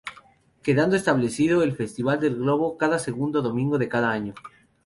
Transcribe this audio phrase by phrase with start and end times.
[0.63, 4.33] Quedando establecido el Festival del Globo cada segundo domingo de cada año.